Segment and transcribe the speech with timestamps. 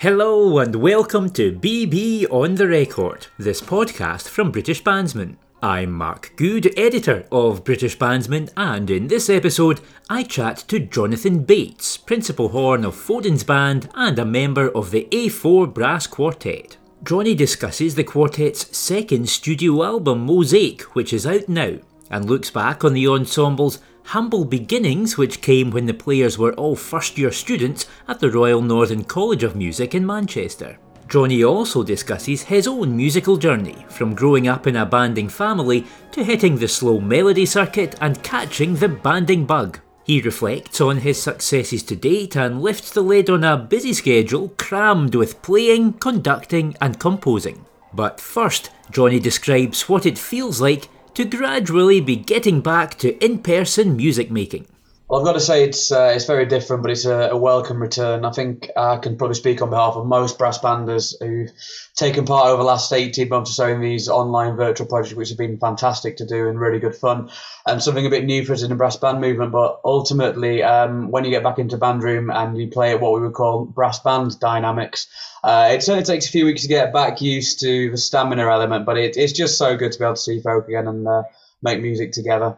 [0.00, 5.36] Hello and welcome to BB on the Record, this podcast from British Bandsman.
[5.62, 11.42] I'm Mark Good, editor of British Bandsman, and in this episode, I chat to Jonathan
[11.42, 16.78] Bates, principal horn of Foden's band and a member of the A4 Brass Quartet.
[17.04, 21.76] Johnny discusses the quartet's second studio album, Mosaic, which is out now,
[22.10, 26.76] and looks back on the ensemble's humble beginnings, which came when the players were all
[26.76, 30.78] first year students at the Royal Northern College of Music in Manchester.
[31.08, 36.22] Johnny also discusses his own musical journey, from growing up in a banding family to
[36.22, 39.80] hitting the slow melody circuit and catching the banding bug.
[40.04, 44.50] He reflects on his successes to date and lifts the lid on a busy schedule
[44.56, 47.64] crammed with playing, conducting, and composing.
[47.92, 53.38] But first, Johnny describes what it feels like to gradually be getting back to in
[53.38, 54.66] person music making.
[55.10, 57.82] Well, I've got to say it's uh, it's very different, but it's a, a, welcome
[57.82, 58.24] return.
[58.24, 61.50] I think I can probably speak on behalf of most brass banders who've
[61.96, 65.30] taken part over the last 18 months or so in these online virtual projects, which
[65.30, 67.28] have been fantastic to do and really good fun.
[67.66, 69.50] And something a bit new for us in the brass band movement.
[69.50, 73.12] But ultimately, um, when you get back into band room and you play at what
[73.12, 75.08] we would call brass band dynamics,
[75.42, 78.86] uh, it only takes a few weeks to get back used to the stamina element,
[78.86, 81.24] but it, it's just so good to be able to see folk again and uh,
[81.62, 82.56] make music together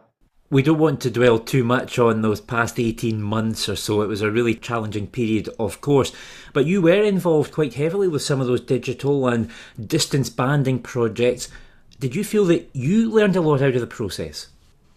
[0.53, 4.03] we don't want to dwell too much on those past 18 months or so.
[4.03, 6.11] It was a really challenging period, of course.
[6.53, 9.49] But you were involved quite heavily with some of those digital and
[9.83, 11.49] distance banding projects.
[11.99, 14.49] Did you feel that you learned a lot out of the process?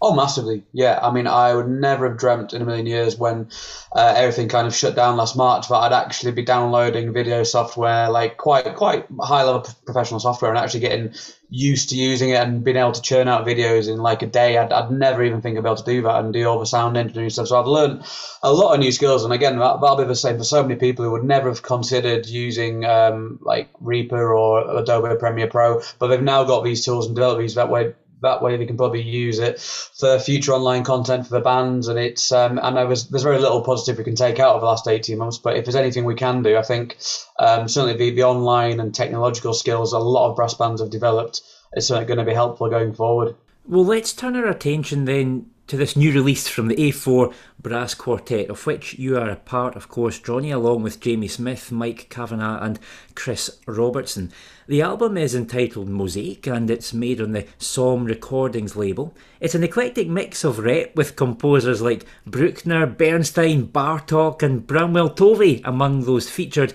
[0.03, 0.63] Oh, massively.
[0.73, 0.99] Yeah.
[1.03, 3.49] I mean, I would never have dreamt in a million years when
[3.95, 8.11] uh, everything kind of shut down last March that I'd actually be downloading video software,
[8.11, 11.15] like quite quite high level professional software, and actually getting
[11.49, 14.59] used to using it and being able to churn out videos in like a day.
[14.59, 17.31] I'd, I'd never even think able to do that and do all the sound engineering
[17.31, 17.49] stuff.
[17.49, 18.05] So I've learned
[18.43, 19.25] a lot of new skills.
[19.25, 21.63] And again, that, will be the same for so many people who would never have
[21.63, 27.07] considered using um, like Reaper or Adobe Premiere Pro, but they've now got these tools
[27.07, 30.85] and developed these that way that way they can probably use it for future online
[30.85, 34.05] content for the bands and it's um, I know there's, there's very little positive we
[34.05, 36.57] can take out of the last 18 months but if there's anything we can do
[36.57, 36.97] I think
[37.39, 41.43] um, certainly the, the online and technological skills a lot of brass bands have developed
[41.75, 43.37] is certainly going to be helpful going forward.
[43.67, 48.49] Well let's turn our attention then to this new release from the A4 Brass Quartet,
[48.49, 52.63] of which you are a part, of course, Johnny, along with Jamie Smith, Mike Kavanagh,
[52.63, 52.79] and
[53.15, 54.31] Chris Robertson.
[54.69, 59.15] The album is entitled Mosaic and it's made on the SOMM Recordings label.
[59.41, 65.63] It's an eclectic mix of rep with composers like Bruckner, Bernstein, Bartok, and Bramwell Tovey
[65.65, 66.75] among those featured.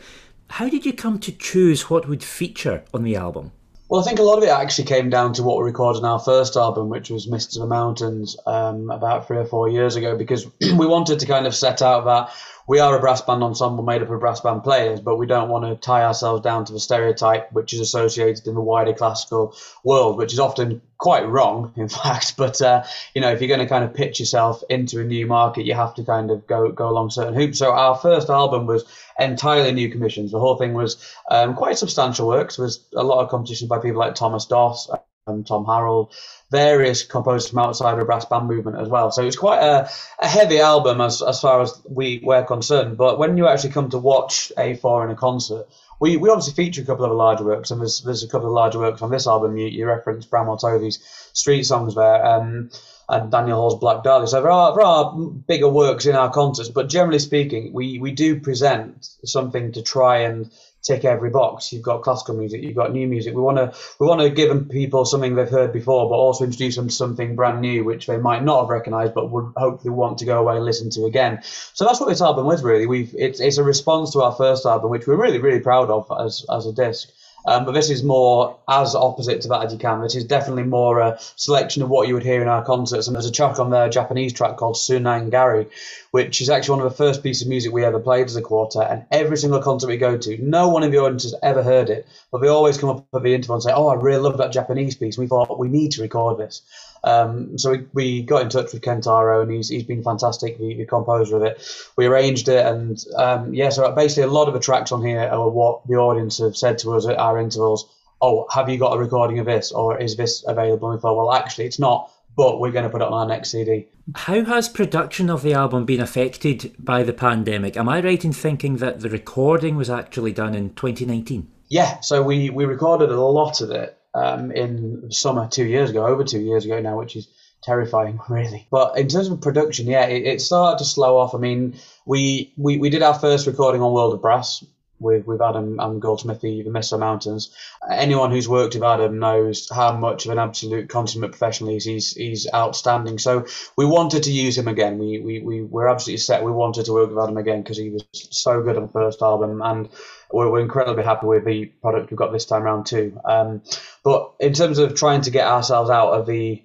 [0.49, 3.53] How did you come to choose what would feature on the album?
[3.91, 6.05] Well, I think a lot of it actually came down to what we recorded in
[6.05, 9.97] our first album, which was Mists of the Mountains, um, about three or four years
[9.97, 12.31] ago, because we wanted to kind of set out that
[12.67, 15.49] we are a brass band ensemble made up of brass band players, but we don't
[15.49, 19.55] want to tie ourselves down to the stereotype which is associated in the wider classical
[19.83, 22.37] world, which is often quite wrong, in fact.
[22.37, 22.83] But uh,
[23.13, 25.73] you know, if you're going to kind of pitch yourself into a new market, you
[25.73, 27.59] have to kind of go go along certain hoops.
[27.59, 28.85] So our first album was
[29.19, 30.31] entirely new commissions.
[30.31, 32.55] The whole thing was um, quite substantial works.
[32.57, 34.89] There was a lot of competition by people like Thomas Doss
[35.27, 36.13] and Tom Harrold,
[36.49, 39.11] various composers from outside of brass band movement as well.
[39.11, 39.89] So it's quite a,
[40.19, 42.97] a heavy album as, as far as we were concerned.
[42.97, 45.67] But when you actually come to watch A4 in a concert,
[45.99, 48.53] we, we obviously feature a couple of larger works, and there's, there's a couple of
[48.53, 49.57] larger works on this album.
[49.57, 50.99] You, you referenced Bramwell Tovey's
[51.33, 52.25] street songs there.
[52.25, 52.71] Um,
[53.09, 54.25] and Daniel Hall's Black Dahlia.
[54.25, 58.11] So there are there are bigger works in our concerts, but generally speaking, we we
[58.13, 60.49] do present something to try and
[60.81, 61.71] tick every box.
[61.71, 63.35] You've got classical music, you've got new music.
[63.35, 66.75] We want to we want to give people something they've heard before, but also introduce
[66.75, 70.17] them to something brand new, which they might not have recognised, but would hopefully want
[70.19, 71.39] to go away and listen to again.
[71.73, 72.85] So that's what this album was really.
[72.85, 76.11] We've it's it's a response to our first album, which we're really really proud of
[76.19, 77.09] as as a disc.
[77.45, 80.01] Um, but this is more as opposite to that as you can.
[80.01, 83.07] This is definitely more a selection of what you would hear in our concerts.
[83.07, 85.67] And there's a track on there, a Japanese track called Sunangari,
[86.11, 88.41] which is actually one of the first pieces of music we ever played as a
[88.41, 88.91] quartet.
[88.91, 91.89] And every single concert we go to, no one in the audience has ever heard
[91.89, 94.37] it, but they always come up at the interval and say, "Oh, I really love
[94.37, 96.61] that Japanese piece." We thought we need to record this.
[97.03, 100.75] Um, so we, we got in touch with Kentaro, and he's he's been fantastic, the,
[100.75, 101.61] the composer of it.
[101.95, 105.21] We arranged it, and um, yeah, so basically a lot of the tracks on here
[105.21, 107.89] are what the audience have said to us at our intervals.
[108.23, 110.89] Oh, have you got a recording of this, or is this available?
[110.89, 113.27] And we thought, well, actually, it's not, but we're going to put it on our
[113.27, 113.87] next CD.
[114.15, 117.77] How has production of the album been affected by the pandemic?
[117.77, 121.49] Am I right in thinking that the recording was actually done in 2019?
[121.69, 126.05] Yeah, so we, we recorded a lot of it um, in summer two years ago,
[126.05, 127.27] over two years ago now, which is
[127.63, 128.67] terrifying, really.
[128.71, 131.35] But in terms of production, yeah, it, it started to slow off.
[131.35, 131.75] I mean,
[132.05, 134.63] we, we, we did our first recording on World of Brass
[135.01, 137.53] with, with Adam and Goldsmith, the, Mists Mountains.
[137.89, 141.83] Anyone who's worked with Adam knows how much of an absolute consummate professional he is.
[141.83, 143.17] He's, he's outstanding.
[143.17, 143.45] So
[143.75, 144.99] we wanted to use him again.
[144.99, 146.43] We, we, we were absolutely set.
[146.43, 149.21] We wanted to work with Adam again because he was so good on the first
[149.21, 149.61] album.
[149.61, 149.89] And
[150.31, 153.19] we're, we're, incredibly happy with the product we've got this time around too.
[153.25, 153.63] Um,
[154.03, 156.63] but in terms of trying to get ourselves out of the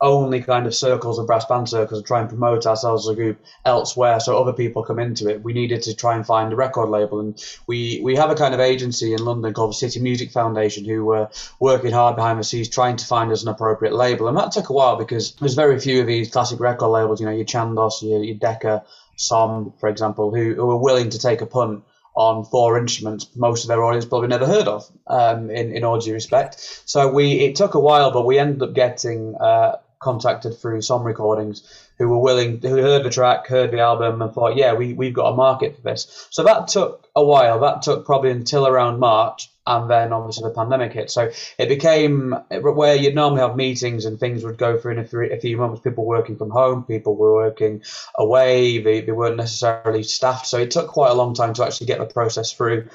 [0.00, 3.16] only kind of circles of brass band circles and try and promote ourselves as a
[3.16, 5.42] group elsewhere so other people come into it.
[5.42, 8.54] We needed to try and find a record label and we we have a kind
[8.54, 11.28] of agency in london called the city music foundation who were
[11.60, 14.68] working hard behind the scenes trying to find us an appropriate label and that took
[14.68, 18.02] a while because there's very few of these classic record labels you know your chandos
[18.02, 18.84] your, your decca
[19.16, 21.82] SOMM for example who, who willing to take a punt
[22.14, 26.00] on four instruments most of their audience probably never heard of um, in, in all
[26.00, 26.82] due respect.
[26.84, 31.04] So we it took a while but we ended up getting uh, contacted through SOMM
[31.04, 34.92] Recordings who were willing, who heard the track, heard the album, and thought, yeah, we,
[34.92, 36.28] we've got a market for this.
[36.30, 37.60] So that took a while.
[37.60, 41.10] That took probably until around March, and then obviously the pandemic hit.
[41.10, 45.04] So it became where you'd normally have meetings and things would go through in a
[45.04, 45.80] few, a few months.
[45.80, 47.82] People working from home, people were working
[48.16, 50.46] away, they, they weren't necessarily staffed.
[50.46, 52.88] So it took quite a long time to actually get the process through.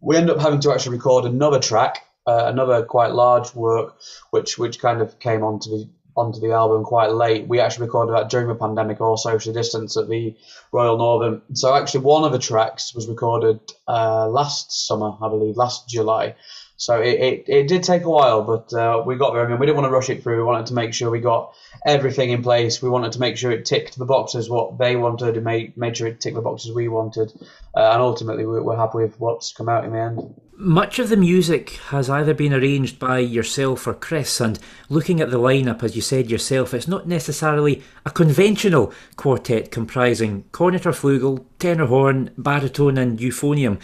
[0.00, 2.06] We ended up having to actually record another track.
[2.26, 3.98] Uh, another quite large work,
[4.30, 7.48] which which kind of came onto the onto the album quite late.
[7.48, 10.36] We actually recorded that during the pandemic or social distance at the
[10.72, 11.42] Royal Northern.
[11.54, 16.34] So actually, one of the tracks was recorded uh, last summer, I believe, last July.
[16.80, 19.44] So it, it, it did take a while, but uh, we got there.
[19.44, 20.38] I mean, we didn't want to rush it through.
[20.38, 21.54] We wanted to make sure we got
[21.84, 22.80] everything in place.
[22.80, 25.98] We wanted to make sure it ticked the boxes what they wanted and made, made
[25.98, 27.34] sure it ticked the boxes we wanted.
[27.76, 30.40] Uh, and ultimately, we, we're happy with what's come out in the end.
[30.56, 35.30] Much of the music has either been arranged by yourself or Chris, and looking at
[35.30, 40.92] the lineup, as you said yourself, it's not necessarily a conventional quartet comprising cornet or
[40.92, 43.78] flugel, tenor horn, baritone, and euphonium.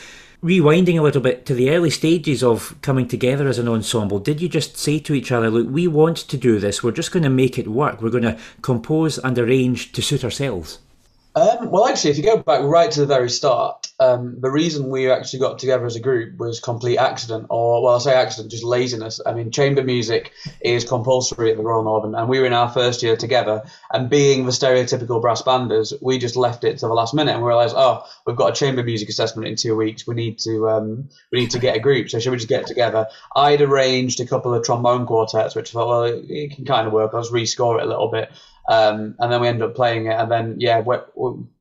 [0.47, 4.41] Rewinding a little bit to the early stages of coming together as an ensemble, did
[4.41, 7.25] you just say to each other, Look, we want to do this, we're just going
[7.25, 10.79] to make it work, we're going to compose and arrange to suit ourselves?
[11.37, 14.89] Um, well, actually, if you go back right to the very start, um, the reason
[14.89, 18.51] we actually got together as a group was complete accident, or well, I say accident,
[18.51, 19.21] just laziness.
[19.25, 22.71] I mean, chamber music is compulsory at the Royal Northern, and we were in our
[22.71, 23.63] first year together.
[23.93, 27.43] And being the stereotypical brass banders, we just left it to the last minute and
[27.43, 30.07] we realised, oh, we've got a chamber music assessment in two weeks.
[30.07, 32.09] We need to um, we need to get a group.
[32.09, 33.09] So should we just get together?
[33.35, 36.87] I'd arranged a couple of trombone quartets, which I thought, well, it, it can kind
[36.87, 37.13] of work.
[37.13, 38.31] I'll just rescore it a little bit.
[38.69, 40.97] Um, and then we ended up playing it, and then yeah, we,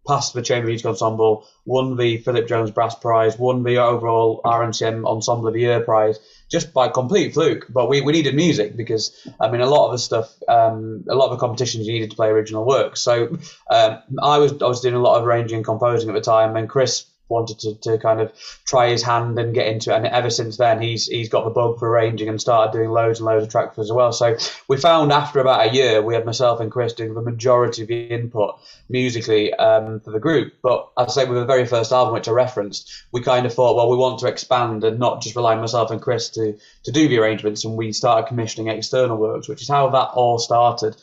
[0.08, 5.06] passed the Chamber Music Ensemble, won the Philip Jones Brass Prize, won the overall RNCM
[5.06, 6.20] Ensemble of the Year prize,
[6.50, 7.66] just by complete fluke.
[7.70, 11.16] But we, we needed music because I mean a lot of the stuff, um, a
[11.16, 12.98] lot of the competitions you needed to play original work.
[12.98, 13.38] So
[13.70, 16.56] um, I was I was doing a lot of arranging and composing at the time,
[16.56, 18.32] and Chris wanted to, to kind of
[18.66, 19.98] try his hand and get into it.
[19.98, 23.20] And ever since then, he's he's got the bug for arranging and started doing loads
[23.20, 24.12] and loads of tracks as well.
[24.12, 24.38] So
[24.68, 27.88] we found after about a year, we had myself and Chris doing the majority of
[27.88, 30.54] the input musically um, for the group.
[30.62, 33.76] But I'd say with the very first album, which I referenced, we kind of thought,
[33.76, 36.92] well, we want to expand and not just rely on myself and Chris to to
[36.92, 37.66] do the arrangements.
[37.66, 40.96] And we started commissioning external works, which is how that all started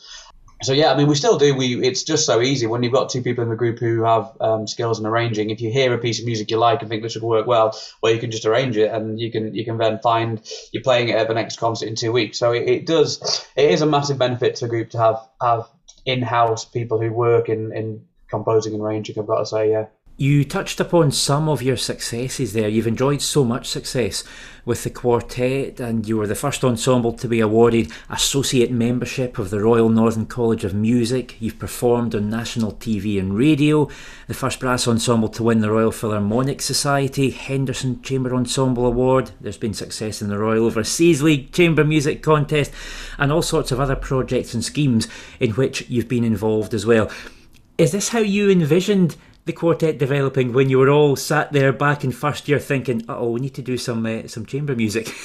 [0.63, 1.55] so yeah, I mean, we still do.
[1.55, 4.35] We it's just so easy when you've got two people in the group who have
[4.39, 5.49] um, skills in arranging.
[5.49, 7.77] If you hear a piece of music you like and think this would work well,
[8.01, 10.41] well, you can just arrange it, and you can you can then find
[10.71, 12.37] you're playing it at the next concert in two weeks.
[12.37, 13.45] So it, it does.
[13.55, 15.69] It is a massive benefit to the group to have have
[16.05, 19.17] in-house people who work in in composing and arranging.
[19.19, 19.85] I've got to say, yeah.
[20.23, 22.69] You touched upon some of your successes there.
[22.69, 24.23] You've enjoyed so much success
[24.63, 29.49] with the quartet, and you were the first ensemble to be awarded associate membership of
[29.49, 31.35] the Royal Northern College of Music.
[31.41, 33.89] You've performed on national TV and radio,
[34.27, 39.31] the first brass ensemble to win the Royal Philharmonic Society Henderson Chamber Ensemble Award.
[39.41, 42.71] There's been success in the Royal Overseas League Chamber Music Contest,
[43.17, 45.09] and all sorts of other projects and schemes
[45.41, 47.11] in which you've been involved as well.
[47.77, 49.17] Is this how you envisioned?
[49.45, 53.31] The quartet developing when you were all sat there back in first year thinking, oh,
[53.31, 55.13] we need to do some uh, some chamber music?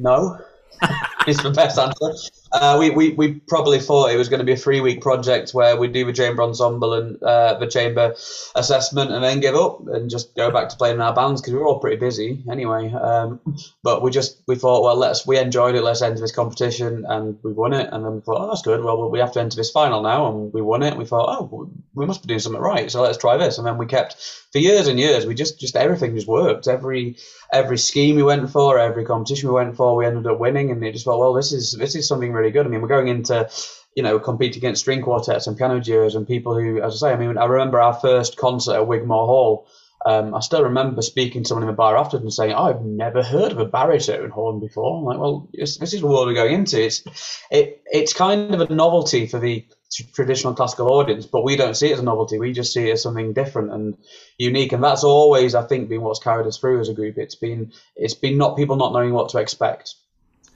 [0.00, 0.38] No,
[1.26, 2.12] it's the best answer.
[2.52, 5.50] Uh, we, we, we probably thought it was going to be a three week project
[5.52, 8.14] where we'd do the chamber ensemble and uh, the chamber
[8.56, 11.52] assessment and then give up and just go back to playing in our bands because
[11.52, 12.90] we were all pretty busy anyway.
[12.90, 13.40] Um,
[13.82, 15.82] but we just we thought, well, let's we enjoyed it.
[15.82, 17.88] Let's enter this competition and we won it.
[17.92, 18.82] And then we thought, oh, that's good.
[18.82, 20.96] Well, we have to enter this final now, and we won it.
[20.96, 22.90] We thought, oh, we must be doing something right.
[22.90, 23.58] So let's try this.
[23.58, 24.16] And then we kept
[24.52, 25.26] for years and years.
[25.26, 26.66] We just just everything just worked.
[26.66, 27.16] Every
[27.52, 30.70] every scheme we went for, every competition we went for, we ended up winning.
[30.70, 32.66] And it just thought, well, this is this is something really good.
[32.66, 33.48] I mean, we're going into
[33.96, 37.12] you know, compete against string quartets and piano duos and people who, as I say,
[37.12, 39.66] I mean, I remember our first concert at Wigmore Hall
[40.06, 42.82] Um, I still remember speaking to someone in the bar afterwards and saying, oh, "I've
[42.84, 46.28] never heard of a baritone horn before." I'm like, "Well, this, this is the world
[46.28, 46.80] we're going into.
[46.82, 47.02] It's
[47.50, 49.66] it, it's kind of a novelty for the
[50.14, 52.38] traditional classical audience, but we don't see it as a novelty.
[52.38, 53.96] We just see it as something different and
[54.38, 57.18] unique, and that's always, I think, been what's carried us through as a group.
[57.18, 59.96] It's been it's been not people not knowing what to expect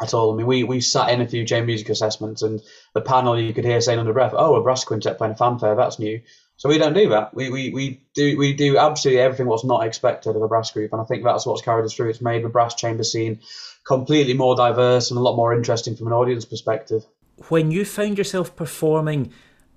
[0.02, 0.32] at all.
[0.32, 2.60] I mean, we we sat in a few chamber music assessments, and
[2.92, 5.76] the panel you could hear saying under breath, "Oh, a brass quintet playing a fanfare,
[5.76, 6.20] that's new."
[6.56, 7.34] So we don't do that.
[7.34, 10.92] We, we, we do we do absolutely everything what's not expected of a brass group,
[10.92, 12.10] and I think that's what's carried us through.
[12.10, 13.40] It's made the brass chamber scene
[13.84, 17.04] completely more diverse and a lot more interesting from an audience perspective.
[17.48, 19.32] When you found yourself performing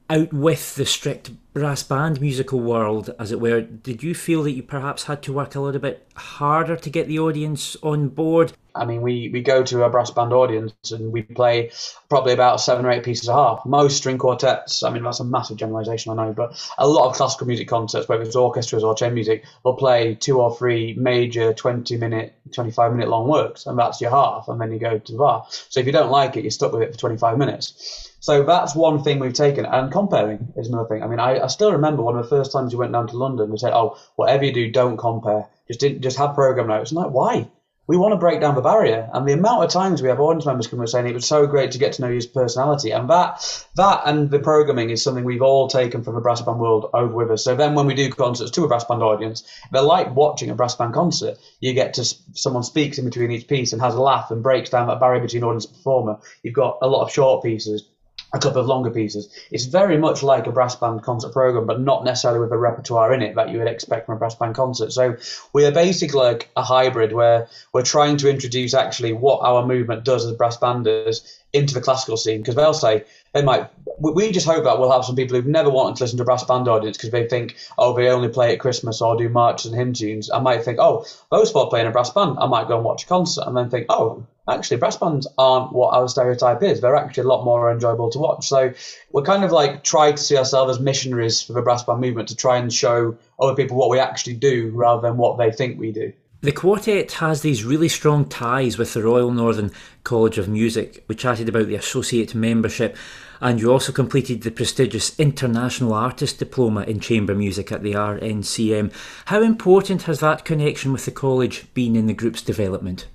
[0.09, 4.51] out with the strict brass band musical world, as it were, did you feel that
[4.51, 8.53] you perhaps had to work a little bit harder to get the audience on board?
[8.75, 11.71] I mean, we, we go to a brass band audience and we play
[12.09, 13.65] probably about seven or eight pieces a half.
[13.65, 17.15] Most string quartets, I mean, that's a massive generalization, I know, but a lot of
[17.15, 21.53] classical music concerts, whether it's orchestras or chamber music, will play two or three major
[21.53, 25.11] 20 minute, 25 minute long works, and that's your half, and then you go to
[25.11, 25.45] the bar.
[25.49, 28.11] So if you don't like it, you're stuck with it for 25 minutes.
[28.25, 31.03] So that's one thing we've taken, and comparing is another thing.
[31.03, 33.17] I mean, I, I still remember one of the first times we went down to
[33.17, 33.51] London.
[33.51, 35.45] We said, "Oh, whatever you do, don't compare.
[35.67, 37.51] Just just have program notes." And like, why?
[37.85, 40.47] We want to break down the barrier, and the amount of times we have audience
[40.47, 43.07] members come and saying it was so great to get to know his personality, and
[43.11, 46.89] that that and the programming is something we've all taken from the brass band world
[46.95, 47.43] over with us.
[47.43, 50.55] So then, when we do concerts to a brass band audience, they're like watching a
[50.55, 51.37] brass band concert.
[51.59, 52.03] You get to
[52.33, 55.21] someone speaks in between each piece and has a laugh and breaks down that barrier
[55.21, 56.17] between audience and performer.
[56.41, 57.87] You've got a lot of short pieces,
[58.35, 59.29] a couple of longer pieces.
[59.49, 63.13] It's very much like a brass band concert program, but not necessarily with a repertoire
[63.13, 64.91] in it that you would expect from a brass band concert.
[64.91, 65.15] So
[65.53, 70.03] we are basically like a hybrid where we're trying to introduce actually what our movement
[70.03, 73.69] does as brass banders into the classical scene because they'll say they might.
[73.99, 76.25] We just hope that we'll have some people who've never wanted to listen to a
[76.25, 79.71] brass band audience because they think, oh, they only play at Christmas or do marches
[79.71, 80.31] and hymn tunes.
[80.31, 82.37] I might think, oh, those four playing a brass band.
[82.39, 85.73] I might go and watch a concert and then think, oh, actually brass bands aren't
[85.73, 86.79] what our stereotype is.
[86.79, 88.47] They're actually a lot more enjoyable to watch.
[88.47, 88.73] So
[89.11, 92.29] we're kind of like try to see ourselves as missionaries for the brass band movement
[92.29, 95.77] to try and show other people what we actually do rather than what they think
[95.77, 96.13] we do.
[96.45, 99.71] The quartet has these really strong ties with the Royal Northern
[100.03, 101.03] College of Music.
[101.07, 102.95] We chatted about the associate membership,
[103.41, 108.93] and you also completed the prestigious International Artist Diploma in Chamber Music at the RNCM.
[109.25, 113.07] How important has that connection with the college been in the group's development?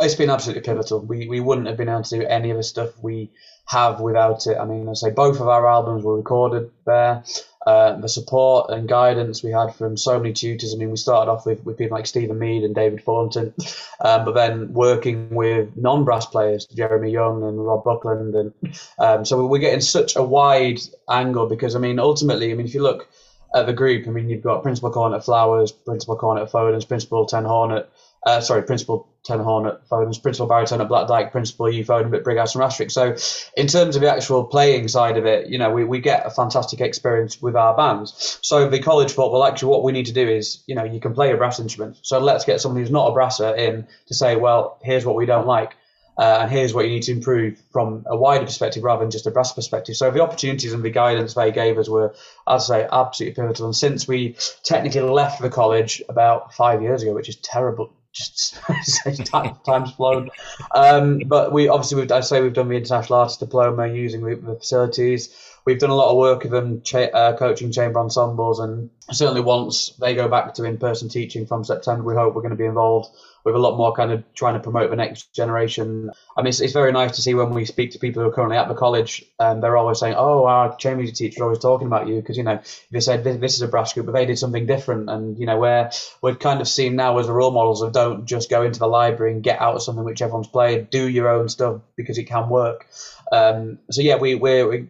[0.00, 1.00] It's been absolutely pivotal.
[1.00, 3.30] We we wouldn't have been able to do any of the stuff we
[3.64, 4.58] have without it.
[4.58, 7.24] I mean, I say both of our albums were recorded there.
[7.66, 10.74] Uh, the support and guidance we had from so many tutors.
[10.74, 13.54] I mean, we started off with, with people like Stephen Mead and David Thornton,
[14.00, 18.34] um, but then working with non brass players, Jeremy Young and Rob Buckland.
[18.34, 18.52] And
[18.98, 22.74] um, so we're getting such a wide angle because, I mean, ultimately, I mean, if
[22.74, 23.08] you look
[23.54, 27.44] at the group, I mean, you've got Principal Cornet Flowers, Principal Cornet Fodens, Principal Ten
[27.44, 27.88] Hornet,
[28.24, 32.54] uh, sorry, Principal Ten Hornet Fodens, Principal Baritone at Black Dyke, Principal Euphonium at Brighouse
[32.54, 32.90] and Rastrick.
[32.90, 33.16] So,
[33.56, 36.30] in terms of the actual playing side of it, you know, we, we get a
[36.30, 38.38] fantastic experience with our bands.
[38.42, 41.00] So, the college thought, well, actually, what we need to do is, you know, you
[41.00, 41.98] can play a brass instrument.
[42.02, 45.26] So, let's get someone who's not a brasser in to say, well, here's what we
[45.26, 45.74] don't like.
[46.16, 49.26] Uh, and here's what you need to improve from a wider perspective rather than just
[49.26, 49.96] a brass perspective.
[49.96, 52.14] So the opportunities and the guidance they gave us were,
[52.46, 53.66] I'd say, absolutely pivotal.
[53.66, 58.58] And since we technically left the college about five years ago, which is terrible, just
[59.26, 60.30] time, time's flown.
[60.74, 64.54] Um, but we obviously, I say we've done the international artist diploma using the, the
[64.54, 65.34] facilities.
[65.66, 69.40] We've done a lot of work with them, cha- uh, coaching chamber ensembles, and certainly
[69.40, 72.66] once they go back to in-person teaching from September, we hope we're going to be
[72.66, 73.08] involved
[73.44, 76.10] with a lot more kind of trying to promote the next generation.
[76.36, 78.32] I mean, it's, it's very nice to see when we speak to people who are
[78.32, 81.58] currently at the college, and they're always saying, "Oh, our chamber music teacher is always
[81.58, 84.12] talking about you," because you know they said this, this, is a brass group, but
[84.12, 85.90] they did something different, and you know where
[86.22, 88.86] we're kind of seen now as the role models of don't just go into the
[88.86, 92.48] library and get out something which everyone's played, do your own stuff because it can
[92.48, 92.86] work.
[93.30, 94.88] Um, so yeah, we we're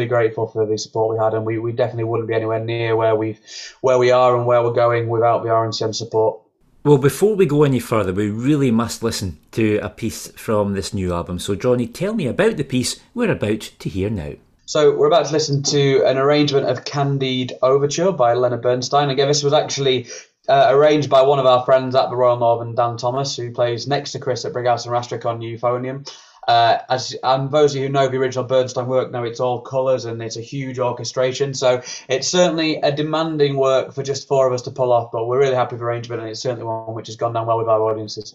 [0.00, 2.96] incredibly grateful for the support we had, and we, we definitely wouldn't be anywhere near
[2.96, 3.38] where we
[3.80, 6.40] where we are and where we're going without the RNCM support.
[6.84, 10.94] Well, before we go any further, we really must listen to a piece from this
[10.94, 11.38] new album.
[11.38, 14.32] So, Johnny, tell me about the piece we're about to hear now.
[14.64, 19.10] So, we're about to listen to an arrangement of Candide Overture by Leonard Bernstein.
[19.10, 20.06] Again, this was actually
[20.48, 23.86] uh, arranged by one of our friends at the Royal Northern, Dan Thomas, who plays
[23.86, 26.10] next to Chris at Brighouse and Rastrick on euphonium.
[26.50, 29.60] Uh, as and those of you who know the original Bernstein work know it's all
[29.60, 31.54] colours and it's a huge orchestration.
[31.54, 35.28] So it's certainly a demanding work for just four of us to pull off, but
[35.28, 37.58] we're really happy with the arrangement and it's certainly one which has gone down well
[37.58, 38.34] with our audiences.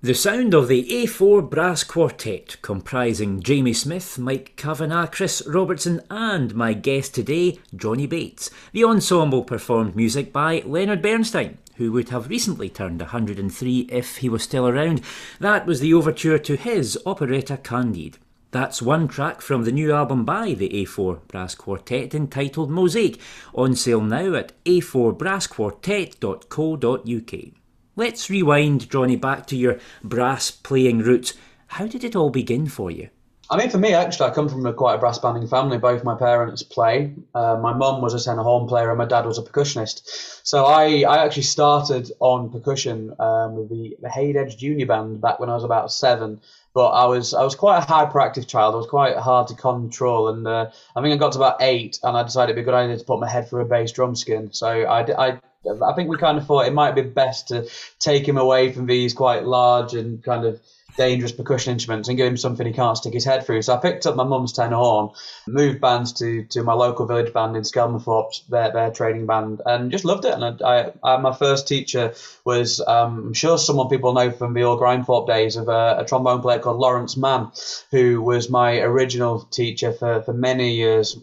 [0.00, 6.54] The sound of the A4 Brass Quartet, comprising Jamie Smith, Mike Kavanagh, Chris Robertson, and
[6.54, 8.48] my guest today, Johnny Bates.
[8.70, 14.28] The ensemble performed music by Leonard Bernstein, who would have recently turned 103 if he
[14.28, 15.00] was still around.
[15.40, 18.18] That was the overture to his operetta Candide.
[18.52, 23.18] That's one track from the new album by the A4 Brass Quartet entitled Mosaic,
[23.52, 27.57] on sale now at a4brassquartet.co.uk.
[27.98, 31.34] Let's rewind, Johnny, back to your brass playing roots.
[31.66, 33.08] How did it all begin for you?
[33.50, 35.78] I mean, for me, actually, I come from a quite a brass banding family.
[35.78, 37.12] Both my parents play.
[37.34, 40.02] Uh, my mum was a tenor horn player, and my dad was a percussionist.
[40.44, 45.20] So I, I actually started on percussion um, with the, the Hade Edge Junior Band
[45.20, 46.40] back when I was about seven.
[46.74, 48.74] But I was I was quite a hyperactive child.
[48.74, 51.98] I was quite hard to control, and uh, I think I got to about eight,
[52.04, 53.90] and I decided it'd be a good idea to put my head through a bass
[53.90, 54.52] drum skin.
[54.52, 57.68] So I, I I think we kind of thought it might be best to
[57.98, 60.60] take him away from these quite large and kind of
[60.98, 63.62] dangerous percussion instruments and give him something he can't stick his head through.
[63.62, 65.10] So I picked up my mum's tenor horn,
[65.46, 69.90] moved bands to, to my local village band in Skelmanthorpe, their, their training band, and
[69.90, 70.34] just loved it.
[70.34, 74.54] And I, I, I my first teacher was, um, I'm sure someone people know from
[74.54, 77.52] the old Grimethorpe days of a, a, trombone player called Lawrence Mann,
[77.92, 81.16] who was my original teacher for, for many years.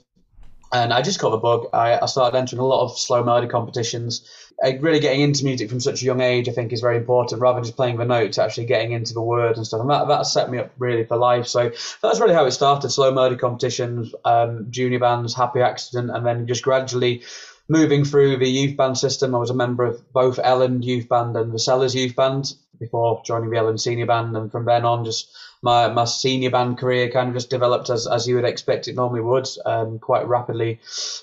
[0.73, 1.67] And I just caught the bug.
[1.73, 4.29] I, I started entering a lot of slow melody competitions
[4.79, 7.41] really getting into music from such a young age, I think, is very important.
[7.41, 10.07] Rather than just playing the notes, actually getting into the words and stuff, and that
[10.07, 11.47] that set me up really for life.
[11.47, 16.25] So that's really how it started: slow melody competitions, um, junior bands, Happy Accident, and
[16.25, 17.23] then just gradually
[17.67, 19.33] moving through the youth band system.
[19.33, 23.21] I was a member of both Elland Youth Band and the Sellers Youth Band before
[23.25, 27.09] joining the Elland Senior Band, and from then on, just my, my senior band career
[27.09, 30.79] kind of just developed as, as you would expect it normally would, um, quite rapidly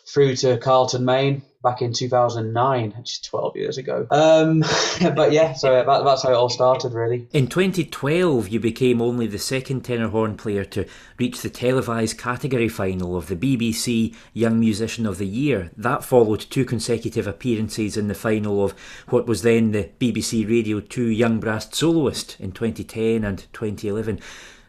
[0.07, 4.07] through to Carlton Main, back in 2009, which is 12 years ago.
[4.11, 4.61] Um,
[5.14, 7.29] but yeah, so that, that's how it all started, really.
[7.33, 10.87] In 2012, you became only the second tenor horn player to
[11.18, 15.70] reach the televised category final of the BBC Young Musician of the Year.
[15.77, 18.72] That followed two consecutive appearances in the final of
[19.09, 24.20] what was then the BBC Radio 2 Young Brass Soloist in 2010 and 2011.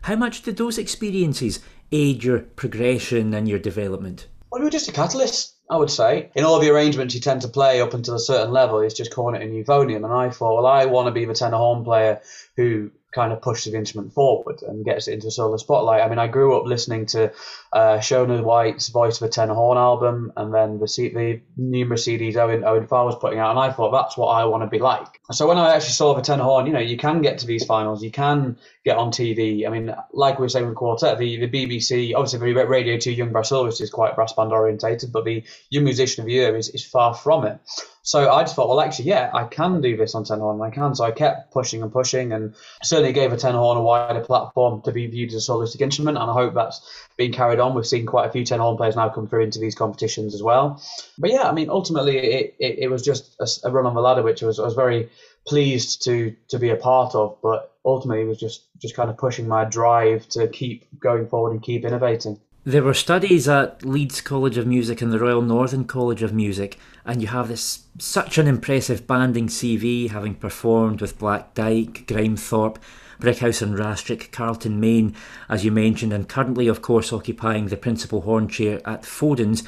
[0.03, 1.59] How much did those experiences
[1.91, 4.27] aid your progression and your development?
[4.51, 6.29] Well, we were just a catalyst I would say.
[6.35, 9.13] In all the arrangements you tend to play up until a certain level, it's just
[9.13, 10.03] cornet and euphonium.
[10.03, 12.21] And I thought, well, I want to be the tenor horn player
[12.57, 16.01] who kind of pushes the instrument forward and gets it into a solo spotlight.
[16.01, 17.31] I mean, I grew up listening to
[17.71, 22.07] uh, Sheona White's Voice of a Tenor Horn album, and then the, C- the numerous
[22.07, 24.67] CDs Owen Owen Farr was putting out, and I thought that's what I want to
[24.67, 25.21] be like.
[25.31, 27.65] So when I actually saw the tenor horn, you know, you can get to these
[27.65, 29.65] finals, you can get on TV.
[29.65, 33.31] I mean, like we were saying with quartet, the, the BBC, obviously Radio 2 Young
[33.31, 36.69] Brass Soloist is quite brass band orientated, but the Young Musician of the Year is,
[36.69, 37.59] is far from it.
[38.05, 40.61] So I just thought, well, actually, yeah, I can do this on tenor horn.
[40.61, 40.93] I can.
[40.93, 44.81] So I kept pushing and pushing, and certainly gave a tenor horn a wider platform
[44.81, 46.17] to be viewed as a solistic instrument.
[46.17, 46.81] And I hope that's
[47.15, 47.73] being carried on.
[47.73, 50.43] We've seen quite a few tenor horn players now come through into these competitions as
[50.43, 50.83] well.
[51.17, 54.01] But yeah, I mean, ultimately, it, it, it was just a, a, run on the
[54.01, 55.09] ladder, which was, was very
[55.45, 57.37] pleased to to be a part of.
[57.41, 61.61] But ultimately, was just just kind of pushing my drive to keep going forward and
[61.61, 62.39] keep innovating.
[62.65, 66.79] There were studies at Leeds College of Music and the Royal Northern College of Music,
[67.03, 72.77] and you have this such an impressive banding CV, having performed with Black Dyke, Grimethorpe,
[73.19, 75.13] Brighouse and Rastrick, Carlton Main,
[75.49, 79.63] as you mentioned, and currently, of course, occupying the principal horn chair at Foden's.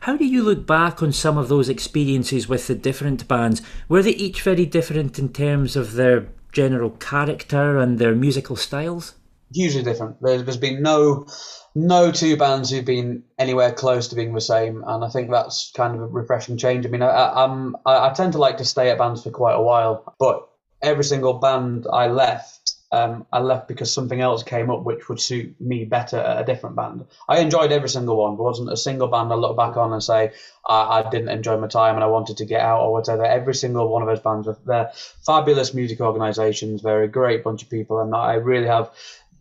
[0.00, 3.60] How do you look back on some of those experiences with the different bands?
[3.86, 9.14] Were they each very different in terms of their general character and their musical styles?
[9.52, 10.16] Hugely different.
[10.22, 11.26] there's been no
[11.74, 15.70] no two bands who've been anywhere close to being the same, and I think that's
[15.76, 16.86] kind of a refreshing change.
[16.86, 19.54] I mean, I, am I, I, tend to like to stay at bands for quite
[19.54, 20.48] a while, but
[20.82, 22.59] every single band I left,
[22.92, 26.44] um, I left because something else came up which would suit me better at a
[26.44, 27.06] different band.
[27.28, 28.36] I enjoyed every single one.
[28.36, 30.32] There wasn't a single band I look back on and say
[30.66, 33.24] I, I didn't enjoy my time and I wanted to get out or whatever.
[33.24, 34.90] Every single one of those bands, they're
[35.24, 36.82] fabulous music organisations.
[36.82, 38.90] They're a great bunch of people, and I really have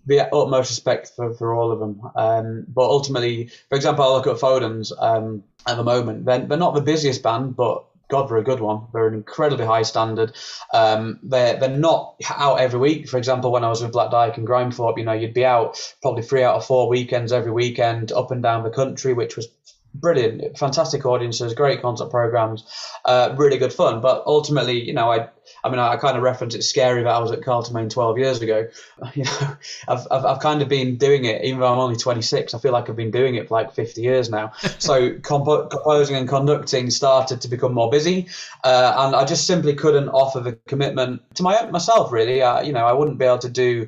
[0.05, 2.01] the utmost respect for, for all of them.
[2.15, 6.25] Um, but ultimately, for example, I look at Foden's um, at the moment.
[6.25, 8.87] They're, they're not the busiest band, but God, they're a good one.
[8.91, 10.35] They're an incredibly high standard.
[10.73, 13.07] Um, they're they're not out every week.
[13.07, 15.79] For example, when I was with Black Dyke and Grimethorpe, you know, you'd be out
[16.01, 19.47] probably three out of four weekends every weekend, up and down the country, which was
[19.93, 22.63] brilliant, fantastic audiences, great concert programs,
[23.05, 24.01] uh, really good fun.
[24.01, 25.29] But ultimately, you know, I
[25.63, 27.89] I mean, I, I kind of reference it's scary that I was at Carlton Main
[27.89, 28.67] 12 years ago.
[29.15, 32.53] You know, I've, I've, I've kind of been doing it, even though I'm only 26.
[32.53, 34.51] I feel like I've been doing it for like 50 years now.
[34.79, 38.27] So comp- composing and conducting started to become more busy,
[38.63, 42.11] uh, and I just simply couldn't offer the commitment to my myself.
[42.11, 43.87] Really, uh, you know, I wouldn't be able to do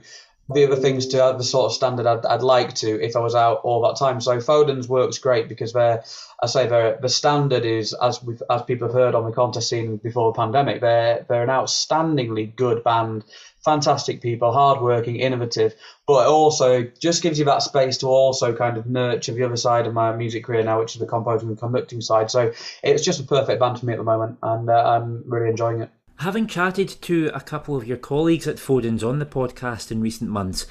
[0.49, 3.35] the other things to the sort of standard I'd, I'd like to if I was
[3.35, 4.21] out all that time.
[4.21, 6.03] So Foden's works great because they're,
[6.41, 9.69] I say they're, the standard is as we as people have heard on the contest
[9.69, 13.23] scene before the pandemic, they're they're an outstandingly good band,
[13.63, 15.75] fantastic people, hardworking, innovative,
[16.07, 19.87] but also just gives you that space to also kind of nurture the other side
[19.87, 22.31] of my music career now, which is the composing and conducting side.
[22.31, 22.51] So
[22.83, 25.81] it's just a perfect band for me at the moment, and uh, I'm really enjoying
[25.81, 25.89] it.
[26.21, 30.29] Having chatted to a couple of your colleagues at Foden's on the podcast in recent
[30.29, 30.67] months,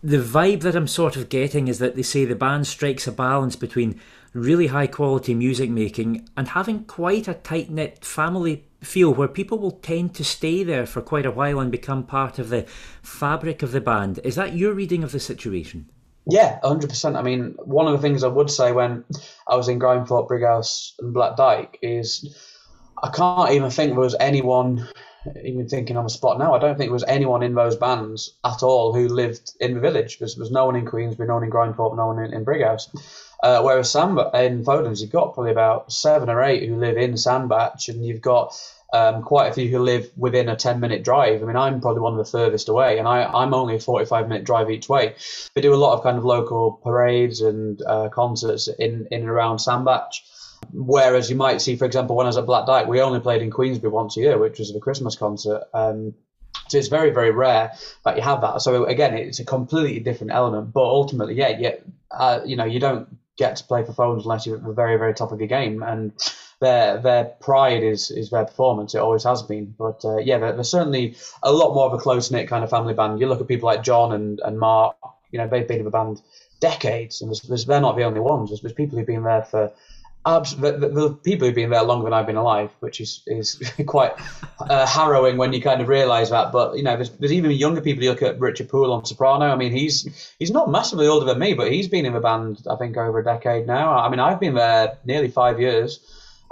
[0.00, 3.10] the vibe that I'm sort of getting is that they say the band strikes a
[3.10, 4.00] balance between
[4.32, 9.58] really high quality music making and having quite a tight knit family feel where people
[9.58, 12.64] will tend to stay there for quite a while and become part of the
[13.02, 14.20] fabric of the band.
[14.22, 15.90] Is that your reading of the situation?
[16.26, 17.16] Yeah, 100%.
[17.16, 19.02] I mean, one of the things I would say when
[19.48, 22.36] I was in Grimethorpe, Brighouse, and Black Dyke is
[23.02, 24.88] I can't even think there was anyone
[25.42, 28.34] even thinking on the spot now, I don't think there was anyone in those bands
[28.44, 30.18] at all who lived in the village.
[30.18, 32.88] There was no one in Queensbury, no one in Grimethorpe, no one in, in Brighouse.
[33.42, 37.16] Uh, whereas Sam in Fodens, you've got probably about seven or eight who live in
[37.16, 38.54] Sandbach, and you've got
[38.92, 41.42] um, quite a few who live within a 10 minute drive.
[41.42, 44.28] I mean, I'm probably one of the furthest away, and I, I'm only a 45
[44.28, 45.14] minute drive each way.
[45.54, 49.28] They do a lot of kind of local parades and uh, concerts in, in and
[49.28, 50.12] around Sandbach.
[50.72, 53.42] Whereas you might see, for example, when I was at Black Dyke, we only played
[53.42, 55.64] in Queensbury once a year, which was the Christmas concert.
[55.72, 56.14] Um,
[56.68, 57.72] so it's very, very rare
[58.04, 58.60] that you have that.
[58.62, 60.72] So again, it's a completely different element.
[60.72, 61.74] But ultimately, yeah, yeah,
[62.10, 64.96] uh, you know, you don't get to play for Fodens unless you're at the very,
[64.96, 65.82] very top of your game.
[65.82, 66.12] And
[66.60, 68.94] their their pride is is their performance.
[68.94, 69.74] It always has been.
[69.78, 72.70] But uh, yeah, they're, they're, certainly a lot more of a close knit kind of
[72.70, 73.20] family band.
[73.20, 74.96] You look at people like John and, and Mark.
[75.30, 76.22] You know, they've been in the band
[76.60, 78.50] decades, and there's, there's, they're not the only ones.
[78.50, 79.72] There's, there's people who've been there for
[80.26, 83.62] the, the, the, people who've been there longer than I've been alive, which is is
[83.86, 84.12] quite
[84.58, 86.50] uh, harrowing when you kind of realise that.
[86.50, 88.02] But you know, there's, there's, even younger people.
[88.02, 89.46] You look at Richard Poole on soprano.
[89.46, 92.66] I mean, he's he's not massively older than me, but he's been in the band
[92.68, 93.96] I think over a decade now.
[93.96, 96.00] I mean, I've been there nearly five years.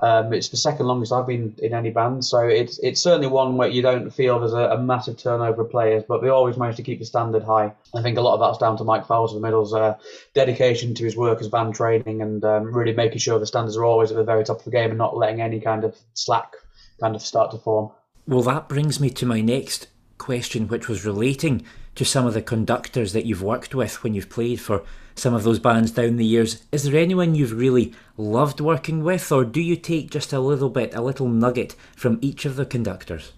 [0.00, 3.56] Um, it's the second longest I've been in any band, so it's it's certainly one
[3.56, 6.76] where you don't feel there's a, a, massive turnover of players, but they always manage
[6.76, 7.72] to keep the standard high.
[7.94, 9.96] I think a lot of that's down to Mike Fowles of the Middle's uh,
[10.34, 13.84] dedication to his work as band training and um, really making sure the standards are
[13.84, 16.54] always at the very top of the game and not letting any kind of slack
[17.00, 17.90] kind of start to form.
[18.26, 19.86] Well, that brings me to my next
[20.18, 24.30] question, which was relating to some of the conductors that you've worked with when you've
[24.30, 24.82] played for
[25.14, 26.64] some of those bands down the years.
[26.72, 30.70] Is there anyone you've really loved working with, or do you take just a little
[30.70, 33.32] bit, a little nugget from each of the conductors?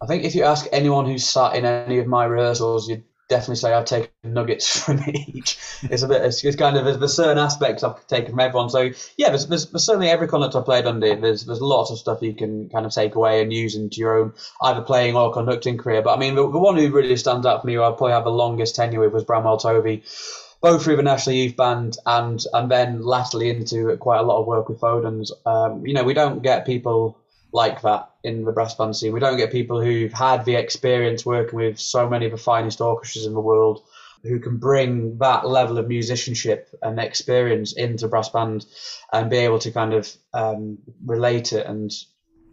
[0.00, 3.56] I think if you ask anyone who's sat in any of my rehearsals, you'd definitely
[3.56, 5.58] say I've taken nuggets from each.
[5.82, 8.70] It's a bit, it's, it's kind of there's certain aspects I've taken from everyone.
[8.70, 11.14] So yeah, there's, there's, there's, certainly every conductor I've played under.
[11.14, 14.18] There's there's lots of stuff you can kind of take away and use into your
[14.18, 16.02] own either playing or conducting career.
[16.02, 18.12] But I mean, the, the one who really stands out for me, who I probably
[18.12, 20.02] have the longest tenure with, was Bramwell Tovey
[20.60, 24.46] both through the National Youth Band and and then latterly into quite a lot of
[24.46, 25.30] work with Fodens.
[25.46, 27.18] Um, you know, we don't get people
[27.52, 29.12] like that in the brass band scene.
[29.12, 32.80] We don't get people who've had the experience working with so many of the finest
[32.80, 33.82] orchestras in the world
[34.22, 38.66] who can bring that level of musicianship and experience into brass band
[39.12, 41.92] and be able to kind of um, relate it and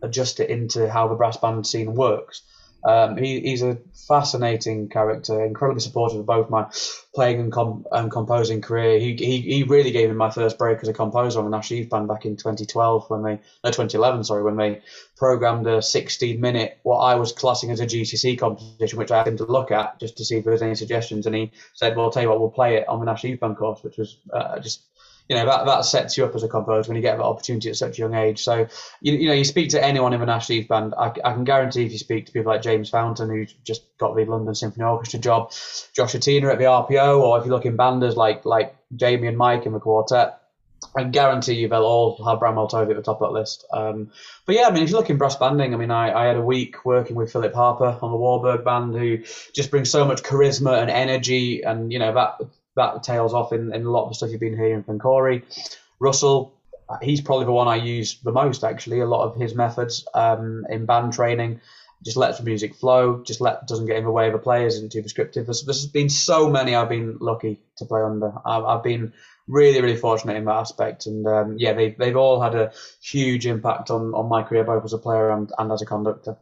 [0.01, 2.43] adjust it into how the brass band scene works.
[2.85, 6.67] Um, he, he's a fascinating character, incredibly supportive of both my
[7.15, 8.99] playing and, com- and composing career.
[8.99, 11.79] He, he, he really gave me my first break as a composer on the National
[11.79, 14.81] Youth Band back in 2012 when they, no, 2011, sorry, when they
[15.17, 19.29] programmed a 16 minute, what I was classing as a GCC competition, which I asked
[19.29, 21.25] him to look at just to see if there was any suggestions.
[21.25, 23.39] And he said, well, I'll tell you what, we'll play it on the National Youth
[23.39, 24.81] Band course, which was uh, just
[25.27, 27.69] you know that that sets you up as a composer when you get that opportunity
[27.69, 28.43] at such a young age.
[28.43, 28.67] So
[29.01, 31.43] you, you know you speak to anyone in the National Youth Band, I, I can
[31.43, 34.85] guarantee if you speak to people like James Fountain, who just got the London Symphony
[34.85, 35.51] Orchestra job,
[35.93, 39.37] Josh Atina at the RPO, or if you look in banders like like Jamie and
[39.37, 40.39] Mike in the quartet,
[40.95, 43.65] I guarantee you they'll all have Bramwell Tovey at the top of that list.
[43.73, 44.11] Um,
[44.45, 46.37] but yeah, I mean, if you look in brass banding, I mean, I, I had
[46.37, 49.17] a week working with Philip Harper on the Warburg band, who
[49.53, 52.37] just brings so much charisma and energy, and you know that
[52.75, 55.43] that tails off in, in a lot of the stuff you've been hearing from Cory.
[55.99, 56.53] Russell,
[57.01, 58.99] he's probably the one I use the most actually.
[58.99, 61.61] A lot of his methods um, in band training
[62.03, 64.75] just lets the music flow, just let doesn't get in the way of the players,
[64.75, 65.45] isn't too prescriptive.
[65.45, 68.33] There's, there's been so many I've been lucky to play under.
[68.45, 69.13] I've, I've been
[69.47, 73.47] really really fortunate in that aspect, and um, yeah, they they've all had a huge
[73.47, 76.37] impact on, on my career both as a player and, and as a conductor.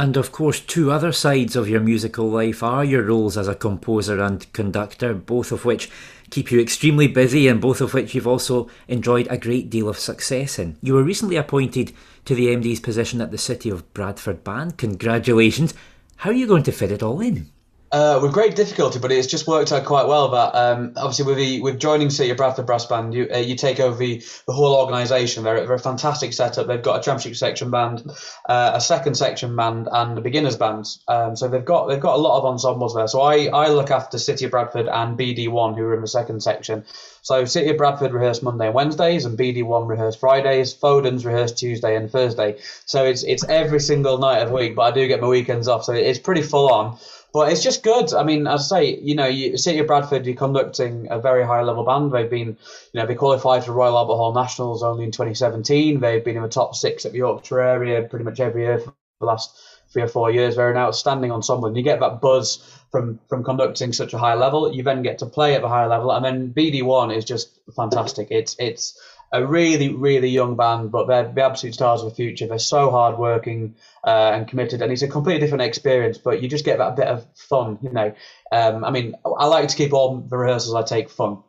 [0.00, 3.54] And of course, two other sides of your musical life are your roles as a
[3.54, 5.90] composer and conductor, both of which
[6.30, 9.98] keep you extremely busy and both of which you've also enjoyed a great deal of
[9.98, 10.78] success in.
[10.80, 11.92] You were recently appointed
[12.24, 14.78] to the MD's position at the City of Bradford Band.
[14.78, 15.74] Congratulations.
[16.16, 17.50] How are you going to fit it all in?
[17.92, 20.28] Uh, with great difficulty, but it's just worked out quite well.
[20.28, 23.56] That um, obviously with the with joining City of Bradford Brass Band, you uh, you
[23.56, 25.42] take over the, the whole organisation.
[25.42, 26.68] They're, they're a fantastic setup.
[26.68, 28.08] They've got a championship section band,
[28.48, 30.86] uh, a second section band, and a beginners band.
[31.08, 33.08] Um, so they've got they've got a lot of ensembles there.
[33.08, 36.06] So I, I look after City of Bradford and BD One, who are in the
[36.06, 36.84] second section.
[37.22, 40.72] So City of Bradford rehearse Monday and Wednesdays, and BD One rehearse Fridays.
[40.72, 42.58] Fodens rehearse Tuesday and Thursday.
[42.84, 45.66] So it's it's every single night of the week, but I do get my weekends
[45.66, 45.82] off.
[45.82, 46.96] So it's pretty full on.
[47.32, 48.12] But it's just good.
[48.12, 51.46] I mean, as I say, you know, you, City of Bradford, you're conducting a very
[51.46, 52.10] high level band.
[52.10, 52.48] They've been,
[52.92, 56.00] you know, they qualified for Royal Albert Hall Nationals only in 2017.
[56.00, 58.94] They've been in the top six at the Yorkshire area pretty much every year for
[59.20, 59.56] the last
[59.92, 60.56] three or four years.
[60.56, 61.68] They're an outstanding ensemble.
[61.68, 64.72] And you get that buzz from from conducting such a high level.
[64.72, 67.60] You then get to play at the higher level, and then BD one is just
[67.76, 68.28] fantastic.
[68.30, 68.98] It's it's
[69.32, 72.46] a really, really young band, but they're the absolute stars of the future.
[72.46, 76.18] They're so hardworking uh, and committed, and it's a completely different experience.
[76.18, 78.14] But you just get that bit of fun, you know.
[78.50, 81.42] Um, I mean, I like to keep all the rehearsals I take fun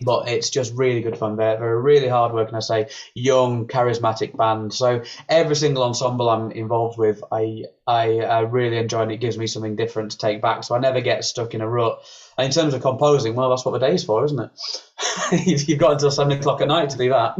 [0.00, 1.36] but it's just really good fun.
[1.36, 4.72] They're, they're a really hard working, I say, young, charismatic band.
[4.72, 9.36] So every single ensemble I'm involved with, I, I, I really enjoy and it gives
[9.36, 10.64] me something different to take back.
[10.64, 12.02] So I never get stuck in a rut.
[12.40, 15.68] And in terms of composing, well, that's what the day's for, isn't it?
[15.68, 17.36] You've got until seven o'clock at night to do that.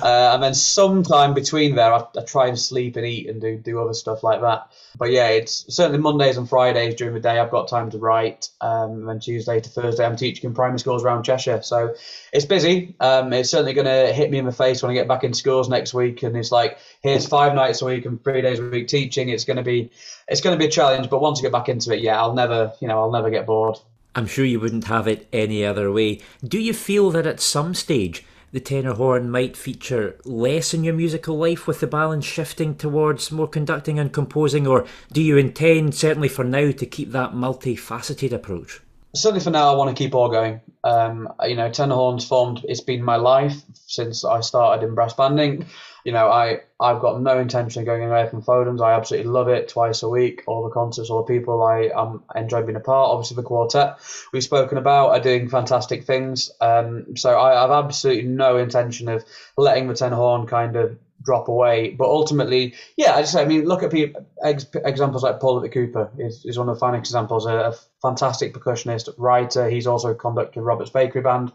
[0.00, 3.56] Uh, and then sometime between there, I, I, try and sleep and eat and do,
[3.56, 4.70] do other stuff like that.
[4.96, 8.48] But yeah, it's certainly Mondays and Fridays during the day I've got time to write.
[8.60, 11.62] Um, and then Tuesday to Thursday I'm teaching in primary schools around Cheshire.
[11.62, 11.96] So
[12.32, 12.94] it's busy.
[13.00, 15.34] Um, it's certainly going to hit me in the face when I get back in
[15.34, 16.22] schools next week.
[16.22, 19.30] And it's like, here's five nights a week and three days a week teaching.
[19.30, 19.90] It's going to be,
[20.28, 21.10] it's going to be a challenge.
[21.10, 23.46] But once I get back into it, yeah, I'll never, you know, I'll never get
[23.46, 23.78] bored.
[24.14, 26.20] I'm sure you wouldn't have it any other way.
[26.46, 30.94] Do you feel that at some stage the tenor horn might feature less in your
[30.94, 35.96] musical life with the balance shifting towards more conducting and composing, or do you intend,
[35.96, 38.80] certainly for now, to keep that multifaceted approach?
[39.14, 40.60] Certainly for now, I want to keep all going.
[40.82, 45.14] Um, you know, tenor horns formed, it's been my life since I started in brass
[45.14, 45.66] banding
[46.04, 48.82] you know, I I've got no intention of going away from Foden's.
[48.82, 50.42] I absolutely love it twice a week.
[50.46, 53.10] All the concerts, all the people I um, enjoy being a part.
[53.10, 53.96] Obviously, the quartet
[54.32, 56.50] we've spoken about are doing fantastic things.
[56.60, 59.24] Um, so I have absolutely no intention of
[59.56, 61.90] letting the tenor horn kind of drop away.
[61.90, 65.72] But ultimately, yeah, I just I mean, look at people, ex, examples like Paul Lovatt
[65.72, 67.46] Cooper is, is one of the finest examples.
[67.46, 69.68] A, a fantastic percussionist, writer.
[69.68, 71.52] He's also conducted Robert's Bakery Band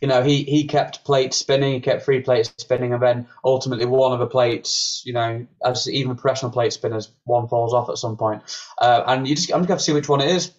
[0.00, 3.86] you know, he he kept plates spinning, he kept three plates spinning, and then ultimately
[3.86, 7.98] one of the plates, you know, as even professional plate spinners, one falls off at
[7.98, 8.42] some point,
[8.80, 10.52] uh, and you just I'm just to see which one it is.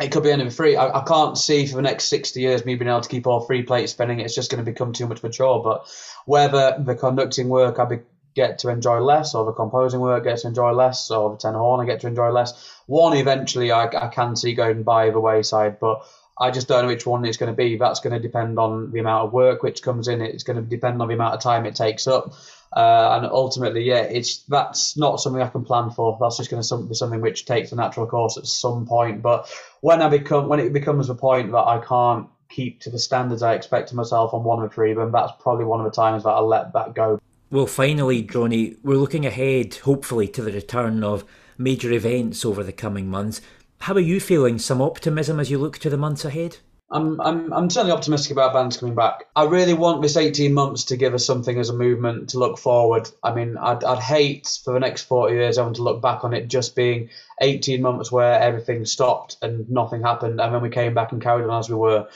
[0.00, 0.76] It could be any free.
[0.76, 3.40] I, I can't see for the next sixty years me being able to keep all
[3.40, 4.20] three plates spinning.
[4.20, 5.62] It's just going to become too much mature.
[5.62, 5.86] But
[6.26, 7.98] whether the conducting work I be,
[8.34, 11.58] get to enjoy less, or the composing work gets to enjoy less, or the tenor
[11.58, 12.52] horn I get to enjoy less,
[12.86, 15.80] one eventually I, I can see going by the wayside.
[15.80, 16.06] But
[16.40, 17.76] I just don't know which one it's going to be.
[17.76, 20.22] That's going to depend on the amount of work which comes in.
[20.22, 22.32] It's going to depend on the amount of time it takes up.
[22.72, 26.16] Uh, and ultimately, yeah, it's that's not something I can plan for.
[26.20, 29.22] That's just going to be something which takes a natural course at some point.
[29.22, 32.98] But when I become when it becomes the point that I can't keep to the
[32.98, 36.22] standards I expect of myself on one three, then that's probably one of the times
[36.22, 37.20] that I'll let that go.
[37.50, 41.24] Well, finally, Johnny, we're looking ahead, hopefully, to the return of
[41.58, 43.40] major events over the coming months.
[43.80, 44.58] How are you feeling?
[44.58, 46.58] Some optimism as you look to the months ahead?
[46.92, 49.24] I'm, I'm, I'm certainly optimistic about bands coming back.
[49.34, 52.58] I really want this 18 months to give us something as a movement to look
[52.58, 53.08] forward.
[53.22, 56.34] I mean, I'd, I'd hate for the next 40 years having to look back on
[56.34, 57.08] it just being
[57.40, 61.48] 18 months where everything stopped and nothing happened, and then we came back and carried
[61.48, 62.06] on as we were.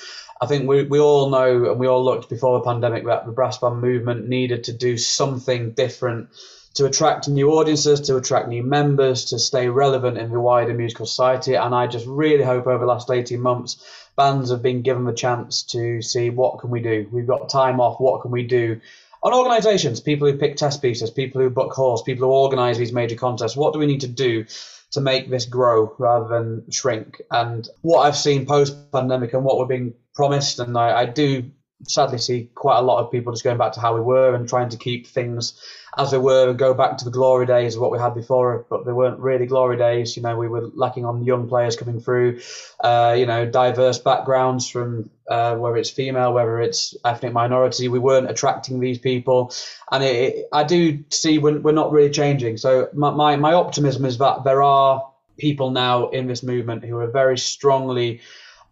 [0.43, 3.33] I think we, we all know and we all looked before the pandemic that the
[3.33, 6.29] brass band movement needed to do something different
[6.75, 11.07] to attract new audiences, to attract new members, to stay relevant in the wider musical
[11.07, 11.55] society.
[11.55, 13.85] And I just really hope over the last 18 months,
[14.17, 17.09] bands have been given the chance to see what can we do.
[17.13, 18.01] We've got time off.
[18.01, 18.81] What can we do?
[19.23, 22.93] On organisations, people who pick test pieces, people who book halls, people who organise these
[22.93, 24.45] major contests, what do we need to do
[24.91, 27.23] to make this grow rather than shrink?
[27.31, 31.51] And what I've seen post pandemic and what we're being promised, and I, I do
[31.87, 34.49] sadly see quite a lot of people just going back to how we were and
[34.49, 35.61] trying to keep things
[35.97, 38.67] as they were and go back to the glory days of what we had before.
[38.69, 40.17] But they weren't really glory days.
[40.17, 42.41] You know, we were lacking on young players coming through.
[42.83, 47.89] Uh, you know, diverse backgrounds from uh, whether it's female, whether it's ethnic minority.
[47.89, 49.53] We weren't attracting these people,
[49.91, 52.57] and it, it, I do see we're, we're not really changing.
[52.57, 56.97] So my, my my optimism is that there are people now in this movement who
[56.99, 58.21] are very strongly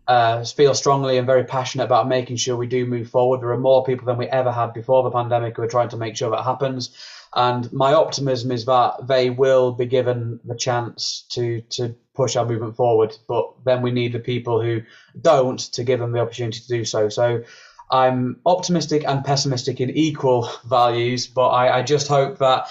[0.09, 3.41] uh, feel strongly and very passionate about making sure we do move forward.
[3.41, 5.97] There are more people than we ever had before the pandemic who are trying to
[5.97, 6.97] make sure that happens.
[7.35, 12.45] And my optimism is that they will be given the chance to to push our
[12.45, 13.17] movement forward.
[13.27, 14.83] But then we need the people who
[15.19, 17.09] don't to give them the opportunity to do so.
[17.09, 17.45] So
[17.91, 22.69] I'm optimistic and pessimistic in equal values, but I, I just hope that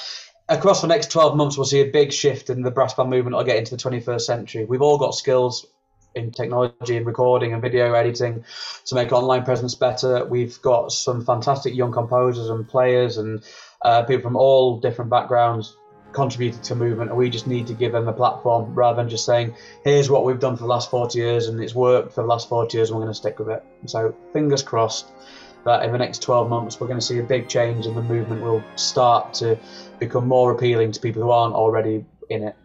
[0.50, 3.36] across the next 12 months we'll see a big shift in the brass band movement
[3.36, 4.66] or get into the 21st century.
[4.66, 5.66] We've all got skills
[6.16, 8.44] in technology and recording and video editing
[8.86, 10.26] to make online presence better.
[10.26, 13.44] We've got some fantastic young composers and players and
[13.82, 15.76] uh, people from all different backgrounds
[16.14, 19.26] contributed to movement and we just need to give them a platform rather than just
[19.26, 22.28] saying here's what we've done for the last 40 years and it's worked for the
[22.28, 25.08] last 40 years and we're going to stick with it so fingers crossed
[25.64, 28.02] that in the next 12 months we're going to see a big change and the
[28.02, 29.58] movement will start to
[30.00, 32.56] become more appealing to people who aren't already in it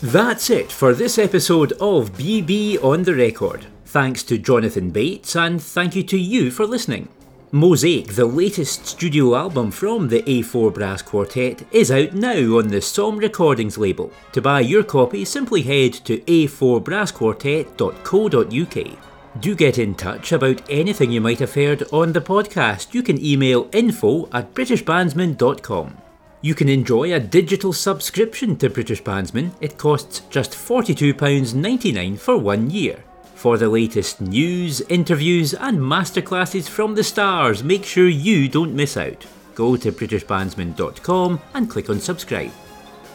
[0.00, 3.66] That's it for this episode of BB on the Record.
[3.86, 7.08] Thanks to Jonathan Bates, and thank you to you for listening.
[7.50, 12.80] Mosaic, the latest studio album from the A4 Brass Quartet, is out now on the
[12.80, 14.12] SOMM Recordings label.
[14.34, 18.98] To buy your copy, simply head to a4brassquartet.co.uk.
[19.40, 22.94] Do get in touch about anything you might have heard on the podcast.
[22.94, 26.02] You can email info at britishbandsman.com.
[26.40, 29.50] You can enjoy a digital subscription to British Bandsman.
[29.60, 33.02] It costs just £42.99 for one year.
[33.34, 38.96] For the latest news, interviews, and masterclasses from the stars, make sure you don't miss
[38.96, 39.26] out.
[39.56, 42.52] Go to BritishBandsman.com and click on subscribe.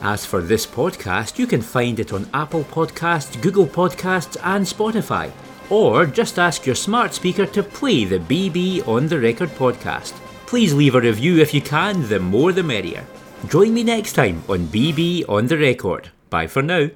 [0.02, 5.32] As for this podcast, you can find it on Apple Podcasts, Google Podcasts, and Spotify.
[5.70, 10.14] Or just ask your smart speaker to play the BB on the Record podcast.
[10.54, 13.08] Please leave a review if you can, the more the merrier.
[13.48, 16.12] Join me next time on BB on the Record.
[16.30, 16.92] Bye for now.